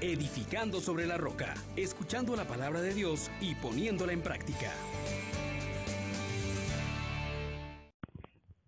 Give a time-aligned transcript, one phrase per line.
[0.00, 4.72] edificando sobre la roca, escuchando la palabra de Dios y poniéndola en práctica.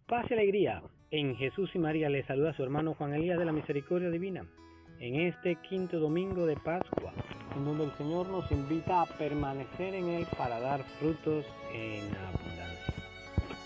[0.07, 0.83] Paz y alegría.
[1.13, 4.45] En Jesús y María le saluda su hermano Juan Elías de la Misericordia Divina.
[4.99, 7.13] En este quinto domingo de Pascua,
[7.57, 12.95] en donde el Señor nos invita a permanecer en Él para dar frutos en abundancia.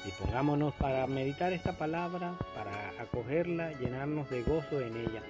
[0.05, 5.23] Dispongámonos para meditar esta palabra, para acogerla, llenarnos de gozo en ella.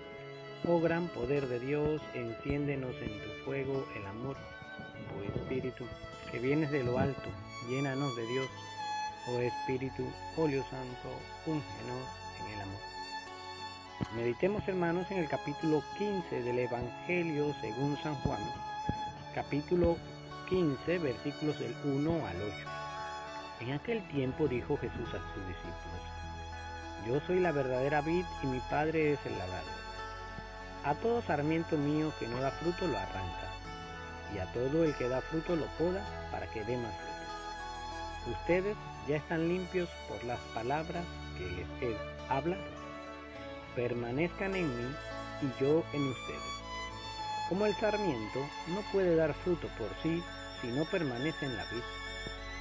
[0.67, 4.35] Oh gran poder de Dios, enciéndenos en tu fuego el amor.
[5.15, 5.85] Oh Espíritu,
[6.33, 7.29] que vienes de lo alto,
[7.69, 8.49] llénanos de Dios.
[9.29, 11.11] Oh Espíritu, óleo santo,
[11.45, 12.09] úngenos
[12.41, 12.81] en el amor.
[14.17, 18.41] Meditemos hermanos en el capítulo 15 del Evangelio según San Juan.
[19.35, 19.99] Capítulo
[20.49, 22.55] 15 versículos del 1 al 8.
[23.61, 26.01] En aquel tiempo dijo Jesús a sus discípulos,
[27.07, 29.94] Yo soy la verdadera vid y mi Padre es el labrador.
[30.85, 33.49] A todo sarmiento mío que no da fruto lo arranca,
[34.35, 38.37] y a todo el que da fruto lo poda para que dé más fruto.
[38.39, 38.77] Ustedes
[39.09, 41.05] ya están limpios por las palabras
[41.39, 41.97] que les he
[42.29, 42.63] hablado.
[43.75, 44.95] Permanezcan en mí
[45.41, 46.55] y yo en ustedes.
[47.49, 50.23] Como el sarmiento no puede dar fruto por sí
[50.61, 51.83] si no permanece en la vid,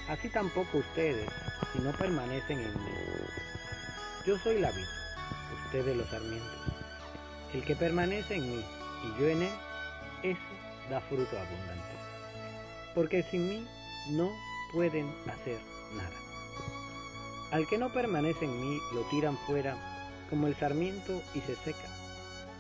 [0.08, 1.30] así tampoco ustedes
[1.74, 2.92] si no permanecen en mí.
[4.26, 4.88] Yo soy la vid,
[5.66, 6.63] ustedes los sarmientos.
[7.54, 8.64] El que permanece en mí
[9.04, 9.54] y yo en él,
[10.24, 10.40] ese
[10.90, 11.96] da fruto abundante.
[12.96, 13.68] Porque sin mí
[14.12, 14.32] no
[14.74, 15.60] pueden hacer
[15.96, 16.24] nada.
[17.52, 19.78] Al que no permanece en mí lo tiran fuera
[20.30, 21.90] como el sarmiento y se seca.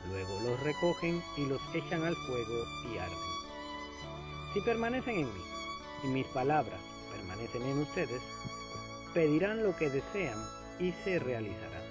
[0.07, 3.17] Luego los recogen y los echan al fuego y arden.
[4.53, 5.41] Si permanecen en mí
[6.03, 6.79] y mis palabras
[7.11, 8.21] permanecen en ustedes,
[9.13, 10.37] pedirán lo que desean
[10.79, 11.82] y se realizará.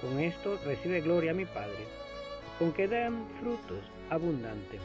[0.00, 1.86] Con esto recibe gloria a mi Padre,
[2.58, 4.80] con que den frutos abundantes.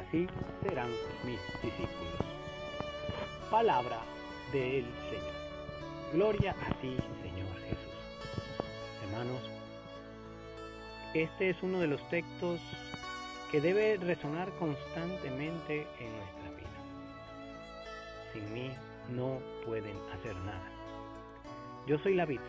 [0.00, 0.28] Así
[0.62, 0.90] serán
[1.24, 2.14] mis discípulos.
[3.50, 3.98] Palabra
[4.52, 5.36] del Señor.
[6.12, 7.96] Gloria a ti, Señor Jesús.
[9.02, 9.42] Hermanos,
[11.14, 12.60] este es uno de los textos
[13.50, 16.68] que debe resonar constantemente en nuestra vida.
[18.32, 18.70] Sin mí
[19.10, 20.70] no pueden hacer nada.
[21.88, 22.40] Yo soy la vid,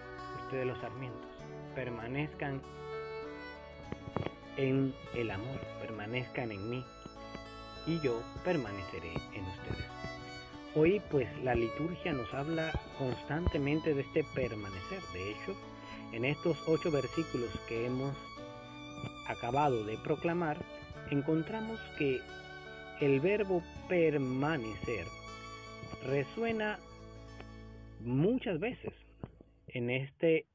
[0.43, 1.36] ustedes los sarmientos.
[1.77, 2.59] Permanezcan
[4.57, 6.83] en el amor, permanezcan en mí
[7.85, 9.85] y yo permaneceré en ustedes.
[10.73, 15.03] Hoy pues la liturgia nos habla constantemente de este permanecer.
[15.13, 15.55] De hecho,
[16.13, 18.17] en estos ocho versículos que hemos
[19.27, 20.57] acabado de proclamar,
[21.11, 22.19] encontramos que
[23.01, 25.05] el verbo permanecer
[26.07, 26.79] resuena
[27.99, 28.93] muchas veces
[29.67, 30.47] en este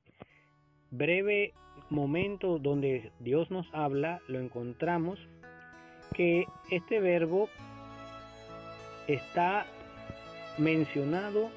[0.92, 1.54] breve
[1.90, 5.18] momento donde Dios nos habla, lo encontramos
[6.14, 7.48] que este verbo
[9.08, 9.66] está
[10.58, 11.50] mencionado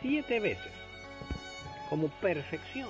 [0.00, 0.72] siete veces
[1.88, 2.88] como perfección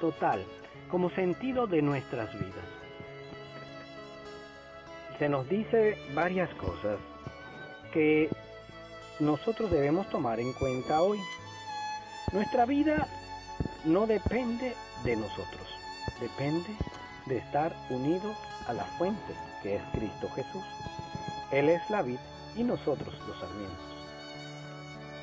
[0.00, 0.44] total,
[0.90, 2.64] como sentido de nuestras vidas.
[5.18, 6.98] Se nos dice varias cosas
[7.92, 8.28] que
[9.20, 11.18] nosotros debemos tomar en cuenta hoy.
[12.32, 13.06] Nuestra vida
[13.84, 14.74] no depende
[15.04, 15.66] de nosotros,
[16.20, 16.76] depende
[17.26, 18.36] de estar unidos
[18.66, 20.64] a la fuente que es Cristo Jesús.
[21.50, 22.18] Él es la vid
[22.56, 23.78] y nosotros los sarmientos.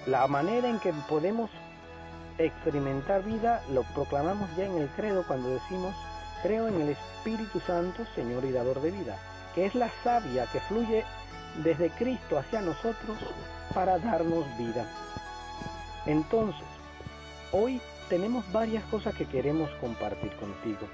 [0.05, 1.49] La manera en que podemos
[2.37, 5.93] experimentar vida lo proclamamos ya en el credo cuando decimos
[6.43, 9.17] creo en el Espíritu Santo, Señor y Dador de vida,
[9.55, 11.03] que es la savia que fluye
[11.63, 13.17] desde Cristo hacia nosotros
[13.73, 14.85] para darnos vida.
[16.05, 16.67] Entonces,
[17.51, 20.87] hoy tenemos varias cosas que queremos compartir contigo.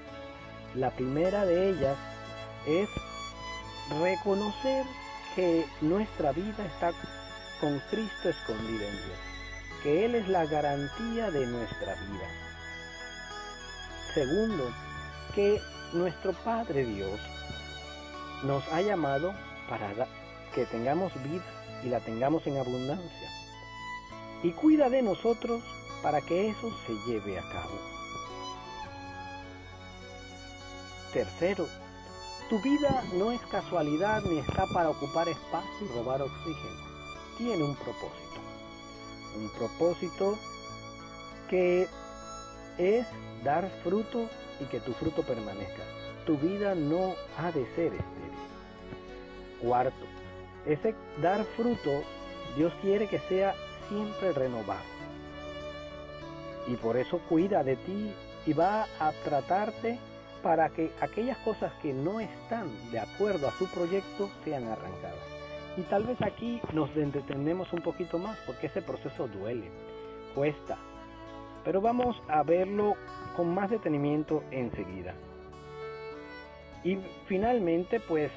[0.75, 1.97] La primera de ellas
[2.65, 2.89] es
[4.01, 4.85] reconocer
[5.35, 6.91] que nuestra vida está
[7.59, 9.17] con Cristo escondida en Dios,
[9.83, 12.27] que Él es la garantía de nuestra vida.
[14.13, 14.69] Segundo,
[15.35, 15.61] que
[15.93, 17.19] nuestro Padre Dios
[18.43, 19.33] nos ha llamado
[19.69, 19.91] para
[20.53, 21.43] que tengamos vida
[21.83, 23.29] y la tengamos en abundancia.
[24.43, 25.63] Y cuida de nosotros
[26.03, 27.79] para que eso se lleve a cabo.
[31.13, 31.65] Tercero,
[32.49, 36.83] tu vida no es casualidad ni está para ocupar espacio y robar oxígeno.
[37.37, 38.41] Tiene un propósito.
[39.37, 40.37] Un propósito
[41.49, 41.87] que
[42.77, 43.07] es
[43.43, 44.29] dar fruto
[44.59, 45.83] y que tu fruto permanezca.
[46.25, 48.33] Tu vida no ha de ser estéril.
[49.61, 50.05] Cuarto,
[50.65, 52.03] ese dar fruto
[52.57, 53.55] Dios quiere que sea
[53.87, 54.92] siempre renovado
[56.67, 58.13] y por eso cuida de ti
[58.45, 59.99] y va a tratarte
[60.41, 65.33] para que aquellas cosas que no están de acuerdo a su proyecto sean arrancadas.
[65.77, 69.71] Y tal vez aquí nos detenemos un poquito más porque ese proceso duele,
[70.35, 70.77] cuesta.
[71.63, 72.95] Pero vamos a verlo
[73.35, 75.15] con más detenimiento enseguida.
[76.83, 78.31] Y finalmente pues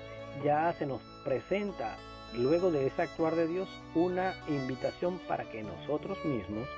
[0.44, 1.96] ya se nos presenta
[2.34, 6.69] luego de ese actuar de Dios una invitación para que nosotros mismos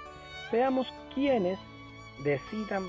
[0.51, 1.59] seamos quienes
[2.25, 2.85] decidan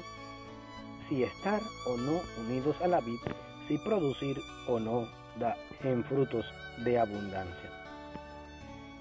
[1.08, 3.20] si estar o no unidos a la vid,
[3.68, 5.08] si producir o no
[5.40, 6.46] da en frutos
[6.84, 7.70] de abundancia.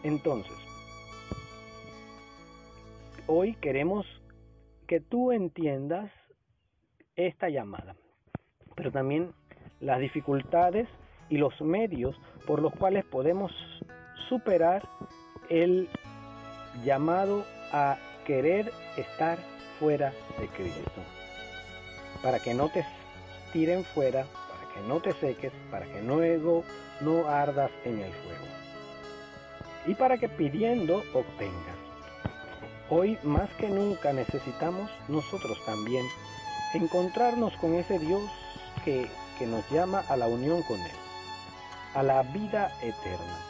[0.02, 0.56] Entonces,
[3.26, 4.06] hoy queremos
[4.86, 6.10] que tú entiendas
[7.16, 7.96] esta llamada,
[8.74, 9.32] pero también
[9.80, 10.88] las dificultades
[11.28, 12.16] y los medios
[12.46, 13.52] por los cuales podemos
[14.28, 14.82] superar
[15.50, 15.88] el
[16.84, 19.38] llamado a querer estar
[19.80, 21.00] fuera de Cristo.
[22.22, 22.84] Para que no te
[23.54, 26.62] tiren fuera, para que no te seques, para que luego
[27.00, 28.46] no ardas en el fuego.
[29.86, 31.78] Y para que pidiendo obtengas.
[32.90, 36.04] Hoy más que nunca necesitamos nosotros también
[36.74, 38.22] encontrarnos con ese Dios
[38.84, 39.08] que,
[39.38, 40.96] que nos llama a la unión con Él,
[41.94, 43.47] a la vida eterna.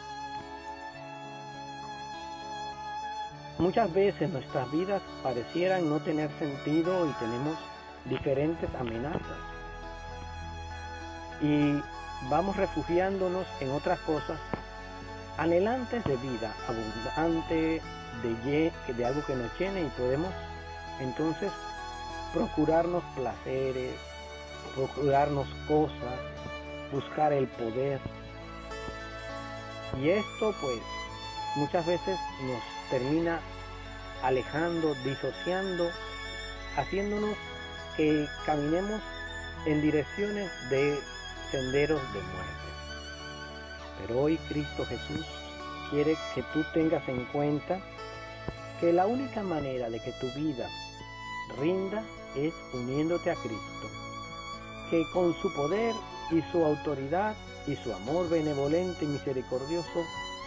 [3.59, 7.57] Muchas veces nuestras vidas parecieran no tener sentido y tenemos
[8.05, 9.37] diferentes amenazas.
[11.41, 11.81] Y
[12.29, 14.39] vamos refugiándonos en otras cosas
[15.37, 17.81] anhelantes de vida, abundante
[18.23, 20.31] de, de algo que nos llene y podemos
[21.01, 21.51] entonces
[22.33, 23.93] procurarnos placeres,
[24.73, 26.19] procurarnos cosas,
[26.93, 27.99] buscar el poder.
[30.01, 30.79] Y esto pues
[31.57, 33.39] muchas veces nos termina
[34.23, 35.89] alejando, disociando,
[36.75, 37.35] haciéndonos
[37.95, 39.01] que caminemos
[39.65, 40.99] en direcciones de
[41.51, 42.69] senderos de muerte.
[43.99, 45.25] Pero hoy Cristo Jesús
[45.89, 47.79] quiere que tú tengas en cuenta
[48.79, 50.69] que la única manera de que tu vida
[51.59, 52.03] rinda
[52.35, 53.89] es uniéndote a Cristo,
[54.89, 55.93] que con su poder
[56.31, 57.35] y su autoridad
[57.67, 60.05] y su amor benevolente y misericordioso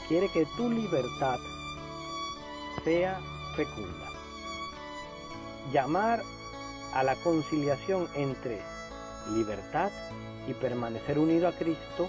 [0.08, 1.38] quiere que tu libertad
[2.84, 3.20] sea
[3.54, 4.06] fecunda.
[5.72, 6.22] Llamar
[6.92, 8.60] a la conciliación entre
[9.32, 9.90] libertad
[10.46, 12.08] y permanecer unido a Cristo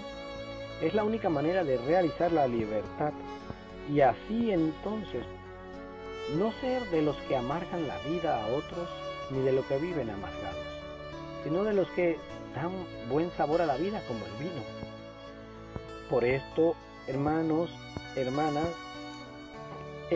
[0.82, 3.12] es la única manera de realizar la libertad
[3.92, 5.24] y así entonces
[6.36, 8.88] no ser de los que amargan la vida a otros
[9.30, 10.66] ni de los que viven amargados,
[11.44, 12.18] sino de los que
[12.54, 12.72] dan
[13.10, 14.62] buen sabor a la vida como el vino.
[16.10, 16.74] Por esto,
[17.06, 17.70] hermanos,
[18.16, 18.68] hermanas,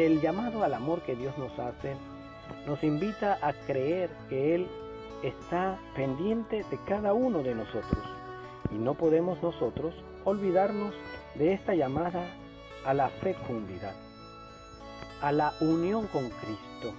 [0.06, 1.96] el llamado al amor que Dios nos hace
[2.66, 4.68] nos invita a creer que Él
[5.22, 8.04] está pendiente de cada uno de nosotros
[8.70, 10.94] y no podemos nosotros olvidarnos
[11.34, 12.30] de esta llamada
[12.84, 13.94] a la fecundidad,
[15.20, 16.94] a la unión con Cristo.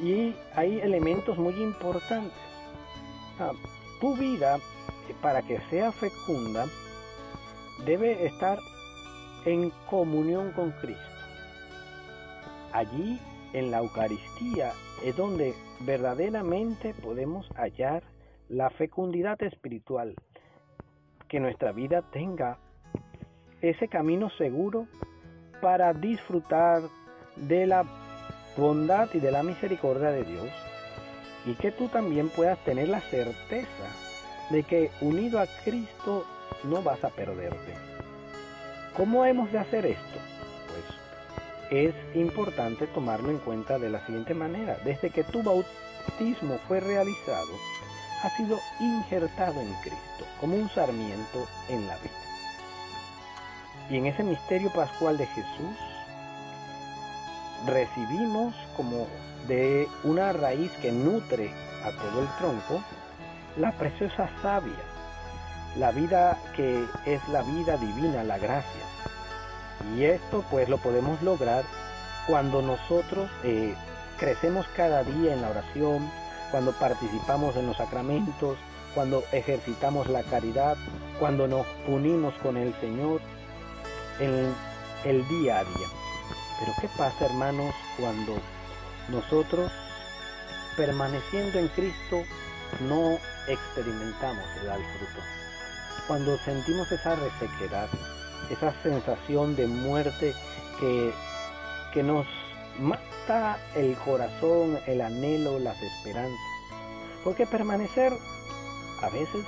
[0.00, 2.38] Y hay elementos muy importantes.
[4.00, 4.58] Tu vida,
[5.20, 6.66] para que sea fecunda,
[7.84, 8.58] debe estar
[9.44, 11.15] en comunión con Cristo.
[12.76, 13.18] Allí,
[13.54, 14.70] en la Eucaristía,
[15.02, 18.02] es donde verdaderamente podemos hallar
[18.50, 20.14] la fecundidad espiritual,
[21.26, 22.58] que nuestra vida tenga
[23.62, 24.88] ese camino seguro
[25.62, 26.82] para disfrutar
[27.36, 27.86] de la
[28.58, 30.50] bondad y de la misericordia de Dios
[31.46, 33.86] y que tú también puedas tener la certeza
[34.50, 36.26] de que unido a Cristo
[36.64, 37.72] no vas a perderte.
[38.94, 40.35] ¿Cómo hemos de hacer esto?
[41.70, 44.78] Es importante tomarlo en cuenta de la siguiente manera.
[44.84, 47.52] Desde que tu bautismo fue realizado,
[48.22, 52.12] ha sido injertado en Cristo como un sarmiento en la vida.
[53.90, 55.76] Y en ese misterio pascual de Jesús
[57.66, 59.06] recibimos como
[59.48, 61.50] de una raíz que nutre
[61.84, 62.82] a todo el tronco
[63.56, 64.74] la preciosa savia,
[65.76, 68.82] la vida que es la vida divina, la gracia.
[69.94, 71.64] Y esto pues lo podemos lograr
[72.26, 73.74] cuando nosotros eh,
[74.18, 76.10] crecemos cada día en la oración,
[76.50, 78.58] cuando participamos en los sacramentos,
[78.94, 80.76] cuando ejercitamos la caridad,
[81.18, 83.20] cuando nos unimos con el Señor
[84.18, 84.54] en
[85.04, 85.88] el día a día.
[86.58, 88.40] Pero ¿qué pasa, hermanos, cuando
[89.08, 89.70] nosotros,
[90.76, 92.22] permaneciendo en Cristo,
[92.88, 95.20] no experimentamos el fruto?
[96.08, 97.88] Cuando sentimos esa resequedad,
[98.50, 100.34] esa sensación de muerte
[100.78, 101.12] que,
[101.92, 102.26] que nos
[102.78, 106.38] mata el corazón, el anhelo, las esperanzas.
[107.24, 108.12] Porque permanecer
[109.02, 109.44] a veces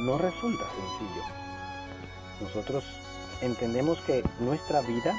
[0.00, 1.22] no resulta sencillo.
[2.40, 2.84] Nosotros
[3.42, 5.14] entendemos que nuestra vida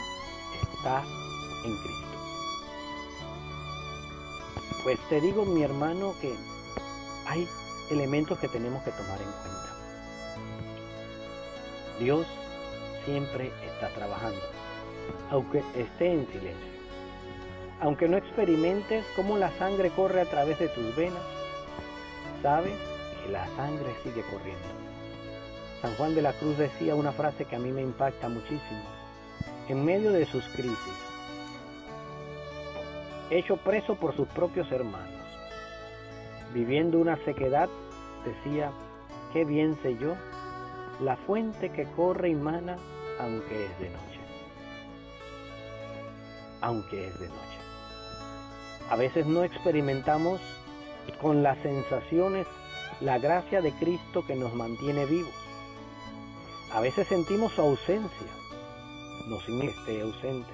[0.73, 1.03] está
[1.65, 2.07] en Cristo.
[4.83, 6.35] Pues te digo, mi hermano, que
[7.27, 7.47] hay
[7.91, 9.61] elementos que tenemos que tomar en cuenta.
[11.99, 12.25] Dios
[13.05, 14.41] siempre está trabajando,
[15.29, 16.71] aunque esté en silencio.
[17.81, 21.23] Aunque no experimentes cómo la sangre corre a través de tus venas,
[22.41, 22.73] sabes
[23.23, 24.67] que la sangre sigue corriendo.
[25.81, 28.83] San Juan de la Cruz decía una frase que a mí me impacta muchísimo.
[29.67, 30.93] En medio de sus crisis,
[33.31, 35.25] hecho preso por sus propios hermanos,
[36.53, 37.69] viviendo una sequedad,
[38.25, 38.71] decía,
[39.33, 40.15] qué bien sé yo,
[40.99, 42.75] la fuente que corre y mana
[43.21, 44.19] aunque es de noche.
[46.61, 47.57] Aunque es de noche.
[48.89, 50.41] A veces no experimentamos
[51.21, 52.47] con las sensaciones
[52.99, 55.33] la gracia de Cristo que nos mantiene vivos.
[56.73, 58.27] A veces sentimos su ausencia,
[59.27, 60.51] no sin esté ausente.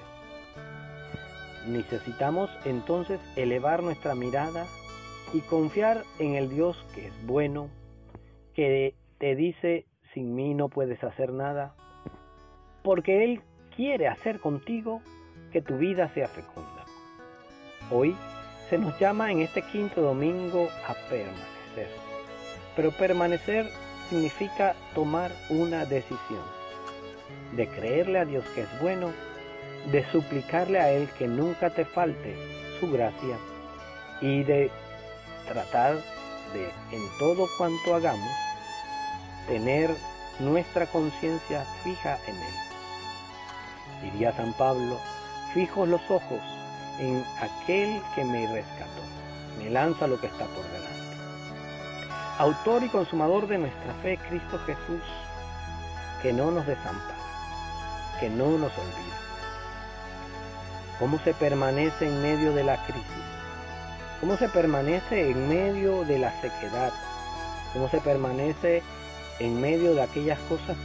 [1.66, 4.66] Necesitamos entonces elevar nuestra mirada
[5.32, 7.68] y confiar en el Dios que es bueno,
[8.54, 11.74] que te dice, sin mí no puedes hacer nada,
[12.88, 13.42] porque Él
[13.76, 15.02] quiere hacer contigo
[15.52, 16.86] que tu vida sea fecunda.
[17.90, 18.16] Hoy
[18.70, 21.90] se nos llama en este quinto domingo a permanecer,
[22.74, 23.66] pero permanecer
[24.08, 26.40] significa tomar una decisión,
[27.56, 29.12] de creerle a Dios que es bueno,
[29.92, 32.36] de suplicarle a Él que nunca te falte
[32.80, 33.36] su gracia
[34.22, 34.70] y de
[35.46, 35.96] tratar
[36.54, 36.64] de
[36.96, 38.32] en todo cuanto hagamos
[39.46, 39.90] tener
[40.40, 42.67] nuestra conciencia fija en Él.
[44.02, 44.98] Diría San Pablo,
[45.52, 46.40] fijo los ojos
[46.98, 49.02] en aquel que me rescató,
[49.58, 50.88] me lanza lo que está por delante.
[52.38, 55.02] Autor y consumador de nuestra fe, Cristo Jesús,
[56.22, 57.16] que no nos desampara,
[58.20, 59.18] que no nos olvida.
[60.98, 63.04] ¿Cómo se permanece en medio de la crisis?
[64.20, 66.92] ¿Cómo se permanece en medio de la sequedad?
[67.72, 68.82] ¿Cómo se permanece
[69.38, 70.76] en medio de aquellas cosas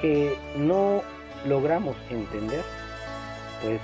[0.00, 1.02] que no
[1.46, 2.64] logramos entender?
[3.62, 3.80] Pues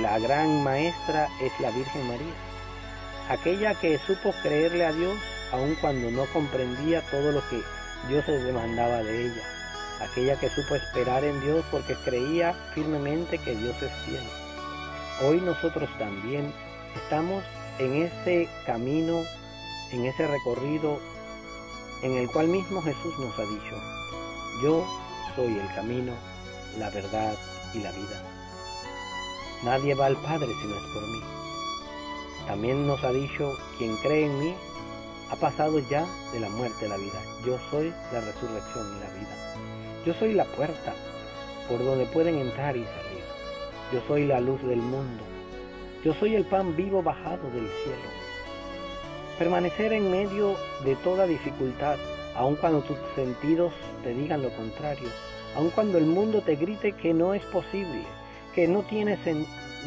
[0.00, 2.34] la gran maestra es la Virgen María,
[3.28, 5.18] aquella que supo creerle a Dios
[5.52, 7.60] aun cuando no comprendía todo lo que
[8.08, 9.42] Dios le demandaba de ella,
[10.00, 14.22] aquella que supo esperar en Dios porque creía firmemente que Dios es fiel.
[15.22, 16.52] Hoy nosotros también
[16.94, 17.44] estamos
[17.78, 19.22] en ese camino,
[19.92, 20.98] en ese recorrido
[22.02, 23.76] en el cual mismo Jesús nos ha dicho,
[24.62, 24.86] yo
[25.36, 26.14] soy el camino,
[26.78, 27.34] la verdad
[27.74, 28.22] y la vida.
[29.62, 31.20] Nadie va al Padre si no es por mí.
[32.46, 34.54] También nos ha dicho, quien cree en mí
[35.30, 37.20] ha pasado ya de la muerte a la vida.
[37.46, 40.04] Yo soy la resurrección y la vida.
[40.04, 40.94] Yo soy la puerta
[41.68, 43.22] por donde pueden entrar y salir.
[43.92, 45.22] Yo soy la luz del mundo.
[46.04, 48.08] Yo soy el pan vivo bajado del cielo.
[49.38, 51.98] Permanecer en medio de toda dificultad,
[52.34, 53.72] aun cuando tus sentidos
[54.02, 55.08] te digan lo contrario,
[55.56, 58.04] aun cuando el mundo te grite que no es posible,
[58.54, 59.18] que no tienes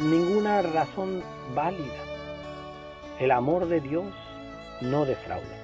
[0.00, 1.22] ninguna razón
[1.54, 1.94] válida.
[3.18, 4.06] El amor de Dios
[4.80, 5.56] no defrauda.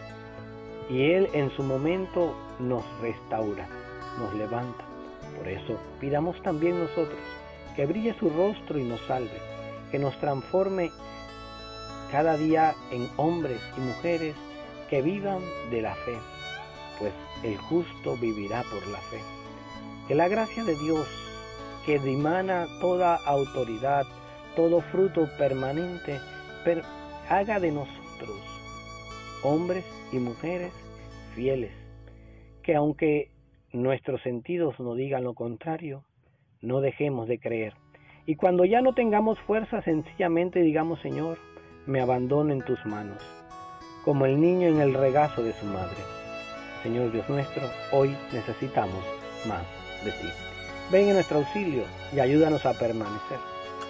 [0.88, 3.68] Y Él en su momento nos restaura,
[4.18, 4.84] nos levanta.
[5.36, 7.18] Por eso pidamos también nosotros
[7.76, 9.38] que brille su rostro y nos salve,
[9.90, 10.90] que nos transforme
[12.10, 14.34] cada día en hombres y mujeres
[14.88, 15.40] que vivan
[15.70, 16.18] de la fe,
[16.98, 17.12] pues
[17.44, 19.39] el justo vivirá por la fe.
[20.10, 21.06] Que la gracia de Dios,
[21.86, 24.02] que dimana toda autoridad,
[24.56, 26.18] todo fruto permanente,
[27.28, 28.36] haga de nosotros
[29.44, 30.72] hombres y mujeres
[31.36, 31.70] fieles,
[32.64, 33.30] que aunque
[33.72, 36.02] nuestros sentidos nos digan lo contrario,
[36.60, 37.74] no dejemos de creer.
[38.26, 41.38] Y cuando ya no tengamos fuerza, sencillamente digamos, Señor,
[41.86, 43.22] me abandono en tus manos,
[44.04, 46.02] como el niño en el regazo de su madre.
[46.82, 47.62] Señor Dios nuestro,
[47.92, 49.04] hoy necesitamos
[49.46, 50.28] más de ti.
[50.90, 53.38] Ven en nuestro auxilio y ayúdanos a permanecer,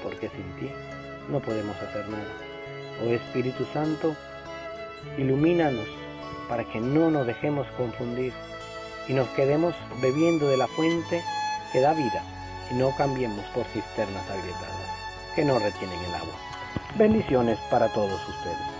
[0.02, 0.70] porque sin ti
[1.28, 2.32] no podemos hacer nada.
[3.02, 4.14] Oh Espíritu Santo,
[5.16, 5.86] ilumínanos
[6.48, 8.32] para que no nos dejemos confundir
[9.08, 11.22] y nos quedemos bebiendo de la fuente
[11.72, 12.22] que da vida
[12.70, 14.90] y no cambiemos por cisternas agrietadas
[15.34, 16.34] que no retienen el agua.
[16.96, 18.79] Bendiciones para todos ustedes.